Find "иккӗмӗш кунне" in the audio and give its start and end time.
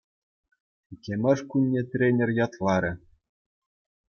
0.91-1.81